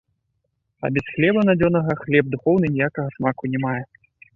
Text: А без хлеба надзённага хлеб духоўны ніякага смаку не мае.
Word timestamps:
А 0.87 0.91
без 0.95 1.11
хлеба 1.13 1.45
надзённага 1.51 1.99
хлеб 2.03 2.25
духоўны 2.35 2.67
ніякага 2.77 3.09
смаку 3.19 3.43
не 3.57 3.69
мае. 3.69 3.83